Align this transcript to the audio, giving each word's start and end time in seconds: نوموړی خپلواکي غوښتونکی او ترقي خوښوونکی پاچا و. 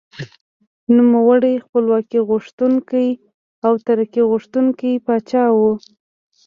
نوموړی 0.95 1.55
خپلواکي 1.65 2.19
غوښتونکی 2.29 3.07
او 3.65 3.73
ترقي 3.87 4.21
خوښوونکی 4.29 4.91
پاچا 5.05 5.43
و. 5.55 5.59